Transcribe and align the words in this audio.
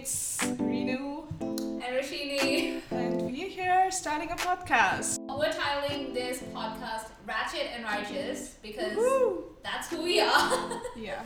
it's 0.00 0.38
Renu, 0.38 1.24
And 1.40 1.82
Rashini, 1.82 2.80
and 2.90 3.20
we're 3.20 3.50
here 3.50 3.90
starting 3.90 4.30
a 4.30 4.34
podcast. 4.34 5.18
we're 5.28 5.52
titling 5.52 6.14
this 6.14 6.38
podcast 6.54 7.10
Ratchet 7.26 7.66
and 7.74 7.84
Righteous 7.84 8.56
because 8.62 8.96
Woo! 8.96 9.44
that's 9.62 9.90
who 9.90 10.02
we 10.02 10.18
are. 10.20 10.80
Yeah. 10.96 11.22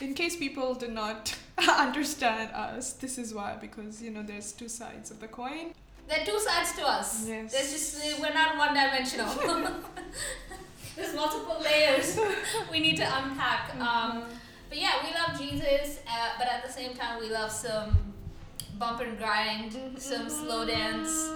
In 0.00 0.14
case 0.14 0.36
people 0.36 0.74
do 0.74 0.86
not 0.86 1.34
understand 1.58 2.52
us, 2.52 2.92
this 2.92 3.18
is 3.18 3.34
why 3.34 3.56
because 3.60 4.00
you 4.00 4.12
know 4.12 4.22
there's 4.22 4.52
two 4.52 4.68
sides 4.68 5.10
of 5.10 5.18
the 5.18 5.26
coin. 5.26 5.72
there 6.06 6.20
are 6.20 6.24
two 6.24 6.38
sides 6.38 6.74
to 6.74 6.86
us. 6.86 7.26
Yes. 7.26 7.52
There's 7.52 7.72
just 7.72 8.20
we're 8.20 8.34
not 8.34 8.56
one 8.56 8.72
dimensional. 8.72 9.32
There's 10.96 11.14
multiple 11.14 11.60
layers 11.60 12.18
we 12.70 12.78
need 12.80 12.96
to 12.98 13.02
unpack. 13.18 13.72
Mm-hmm. 13.72 13.82
Um, 13.82 14.22
but 14.68 14.78
yeah, 14.78 14.92
we 15.04 15.12
love 15.14 15.38
Jesus, 15.40 16.00
uh, 16.08 16.30
but 16.38 16.46
at 16.48 16.64
the 16.66 16.72
same 16.72 16.94
time, 16.94 17.20
we 17.20 17.28
love 17.30 17.50
some 17.50 17.96
bump 18.78 19.00
and 19.00 19.16
grind, 19.18 19.76
some 19.98 20.28
slow 20.28 20.66
dance, 20.66 21.30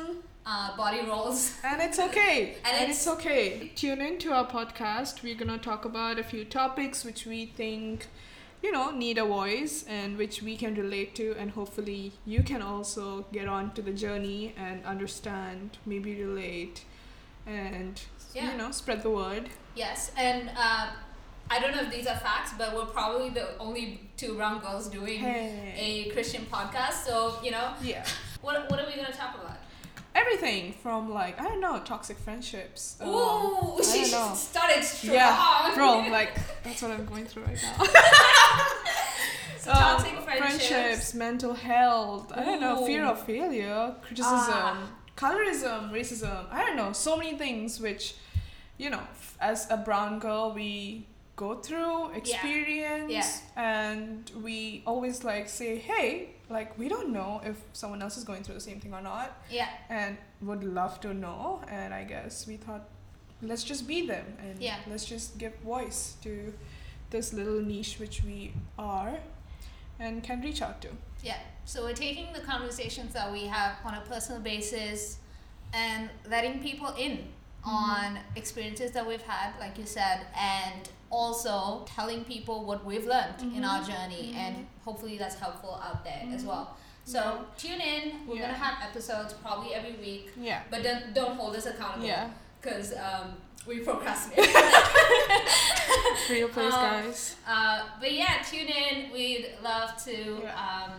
uh, 0.46 0.76
body 0.76 1.00
rolls. 1.06 1.54
And 1.64 1.80
it's 1.80 1.98
okay. 1.98 2.56
And 2.64 2.66
And, 2.66 2.82
it's- 2.82 2.96
it's, 2.98 3.06
okay. 3.08 3.72
Tune 3.76 4.00
in 4.00 4.18
to 4.18 4.32
our 4.32 4.46
podcast. 4.46 5.22
We're 5.22 5.36
gonna 5.36 5.58
talk 5.58 5.84
about 5.84 6.18
a 6.18 6.24
few 6.24 6.44
topics 6.44 7.04
which 7.04 7.24
we 7.26 7.46
think, 7.46 8.08
you 8.62 8.70
know, 8.72 8.90
need 8.90 9.16
a 9.16 9.24
voice 9.24 9.84
and 9.88 10.18
which 10.18 10.42
we 10.42 10.56
can 10.56 10.74
relate 10.74 11.14
to, 11.14 11.34
and 11.38 11.52
hopefully 11.52 12.12
you 12.26 12.42
can 12.42 12.60
also 12.62 13.24
get 13.32 13.48
on 13.48 13.72
to 13.74 13.80
the 13.82 13.92
journey 13.92 14.54
and 14.56 14.84
understand, 14.84 15.78
maybe 15.86 16.22
relate, 16.22 16.84
and 17.46 18.00
Yeah. 18.34 18.52
you 18.52 18.58
know, 18.58 18.70
spread 18.70 19.02
the 19.02 19.10
word. 19.10 19.48
Yes, 19.74 20.10
and 20.16 20.50
uh, 20.56 20.88
I 21.52 21.58
don't 21.60 21.74
know 21.74 21.82
if 21.82 21.90
these 21.90 22.06
are 22.06 22.16
facts, 22.16 22.52
but 22.56 22.74
we're 22.76 22.84
probably 22.86 23.30
the 23.30 23.58
only 23.58 24.00
two 24.16 24.34
brown 24.34 24.60
girls 24.60 24.88
doing 24.88 25.18
Hey. 25.18 26.06
a 26.08 26.12
Christian 26.12 26.46
podcast. 26.50 27.04
So 27.06 27.38
you 27.42 27.50
know, 27.50 27.74
Yeah. 27.82 28.04
what 28.40 28.70
what 28.70 28.78
are 28.80 28.86
we 28.86 28.94
gonna 28.96 29.12
talk 29.12 29.34
about? 29.34 29.56
Everything 30.14 30.72
from 30.82 31.12
like 31.12 31.40
I 31.40 31.44
don't 31.44 31.60
know, 31.60 31.80
toxic 31.84 32.18
friendships. 32.18 32.96
um, 33.00 33.08
Ooh, 33.08 33.78
I 33.78 33.82
she 33.82 34.04
started 34.04 34.82
strong. 34.84 35.14
Yeah, 35.14 35.72
bro, 35.74 35.98
like 36.18 36.34
that's 36.62 36.82
what 36.82 36.90
I'm 36.92 37.04
going 37.06 37.26
through 37.26 37.44
right 37.44 37.58
now. 37.62 37.84
So 39.58 39.72
toxic 39.72 40.14
Um, 40.16 40.22
friendships. 40.24 41.12
mental 41.14 41.52
health. 41.54 42.32
I 42.34 42.44
don't 42.44 42.60
know, 42.60 42.86
fear 42.86 43.04
of 43.04 43.22
failure, 43.26 43.94
criticism, 44.02 44.38
Ah. 44.54 44.88
colorism, 45.16 45.92
racism. 45.92 46.46
I 46.50 46.64
don't 46.64 46.76
know, 46.76 46.92
so 46.92 47.16
many 47.16 47.36
things 47.36 47.78
which, 47.78 48.14
you 48.78 48.88
know, 48.88 49.02
as 49.38 49.70
a 49.70 49.76
brown 49.76 50.18
girl 50.18 50.52
we 50.54 51.06
go 51.44 51.50
through, 51.66 52.10
experience, 52.20 53.12
Yeah. 53.12 53.26
and 53.86 54.30
we 54.46 54.82
always 54.86 55.16
like 55.30 55.46
say, 55.48 55.70
hey, 55.90 56.06
like 56.56 56.70
we 56.80 56.86
don't 56.94 57.10
know 57.18 57.40
if 57.50 57.56
someone 57.72 58.00
else 58.04 58.16
is 58.20 58.24
going 58.30 58.42
through 58.44 58.56
the 58.60 58.66
same 58.70 58.78
thing 58.82 58.92
or 58.98 59.02
not, 59.12 59.28
Yeah, 59.58 59.68
and 59.88 60.16
would 60.48 60.64
love 60.80 60.94
to 61.04 61.10
know. 61.24 61.62
And 61.78 61.94
I 62.00 62.04
guess 62.04 62.46
we 62.50 62.56
thought, 62.64 62.84
let's 63.50 63.64
just 63.72 63.82
be 63.92 63.98
them 64.12 64.26
and 64.44 64.54
Yeah. 64.68 64.78
let's 64.90 65.06
just 65.14 65.38
give 65.42 65.54
voice 65.74 66.00
to 66.26 66.32
this 67.14 67.32
little 67.32 67.60
niche 67.72 67.94
which 68.02 68.16
we 68.28 68.52
are 68.78 69.12
and 69.98 70.22
can 70.28 70.38
reach 70.48 70.60
out 70.66 70.76
to. 70.84 70.88
yeah. 71.30 71.40
So 71.72 71.76
we're 71.86 72.00
taking 72.08 72.28
the 72.38 72.40
conversations 72.52 73.10
that 73.18 73.28
we 73.36 73.42
have 73.56 73.72
on 73.88 73.94
a 73.94 74.00
personal 74.12 74.40
basis 74.52 75.00
and 75.72 76.02
letting 76.34 76.54
people 76.68 76.90
in 77.06 77.14
Mm-hmm. 77.60 77.86
on 77.86 78.18
experiences 78.40 78.90
that 78.96 79.04
we've 79.10 79.26
had, 79.34 79.48
like 79.64 79.74
you 79.80 79.84
said, 79.98 80.18
and 80.56 80.82
also 81.10 81.84
telling 81.86 82.24
people 82.24 82.64
what 82.64 82.84
we've 82.84 83.06
learned 83.06 83.40
in 83.56 83.64
our 83.64 83.82
journey, 83.82 84.34
and 84.36 84.66
hopefully 84.84 85.18
that's 85.18 85.34
helpful 85.36 85.74
out 85.82 86.04
there 86.04 86.22
as 86.34 86.42
Mhm. 86.42 86.46
well. 86.46 86.76
So 87.04 87.44
tune 87.58 87.80
in. 87.80 88.26
We're 88.26 88.36
Yeah. 88.36 88.42
gonna 88.42 88.58
have 88.58 88.76
episodes 88.88 89.32
probably 89.34 89.74
every 89.74 89.94
week, 89.94 90.30
Yeah. 90.36 90.62
but 90.70 90.82
don't 90.82 91.12
don't 91.14 91.36
hold 91.36 91.56
us 91.56 91.66
accountable 91.66 92.06
Yeah. 92.06 92.28
because 92.60 92.92
um, 92.94 93.36
we 93.66 93.80
procrastinate. 93.80 94.46
Real 96.30 96.48
place, 96.48 96.72
Um, 96.74 96.80
guys. 96.80 97.36
uh, 97.46 97.82
but 98.00 98.12
yeah, 98.12 98.42
tune 98.48 98.68
in. 98.68 99.10
We'd 99.12 99.46
love 99.62 99.96
to 100.04 100.40
Yeah. 100.42 100.54
um, 100.66 100.92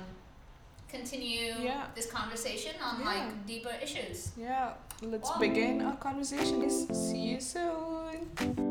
continue 0.90 1.54
Yeah. 1.62 1.86
this 1.96 2.12
conversation 2.12 2.76
on 2.84 3.00
Yeah. 3.00 3.06
like 3.06 3.46
deeper 3.48 3.74
issues. 3.82 4.32
Yeah. 4.38 4.74
Let's 5.02 5.30
Wow. 5.30 5.38
begin 5.40 5.82
our 5.82 5.96
conversation. 5.96 6.70
See 6.94 7.18
you 7.32 7.40
soon. 7.40 8.70